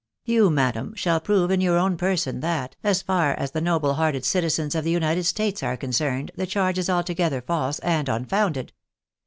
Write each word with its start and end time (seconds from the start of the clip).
You, 0.25 0.49
madam, 0.49 0.95
shall 0.95 1.19
prove, 1.21 1.51
in 1.51 1.61
your 1.61 1.77
own 1.77 1.95
person, 1.95 2.39
that, 2.39 2.75
as 2.83 3.03
far 3.03 3.35
as 3.35 3.51
the 3.51 3.61
noble 3.61 3.93
hearted 3.93 4.25
citizens 4.25 4.73
of 4.73 4.83
the 4.83 4.89
United 4.89 5.25
States 5.25 5.61
are 5.61 5.77
concerned, 5.77 6.31
the 6.35 6.47
charge 6.47 6.79
is 6.79 6.89
altogether 6.89 7.39
false 7.39 7.77
and 7.77 8.09
unfounded. 8.09 8.73